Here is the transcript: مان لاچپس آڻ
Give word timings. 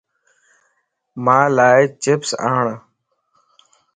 مان 1.23 1.45
لاچپس 1.55 2.31
آڻ 2.53 2.65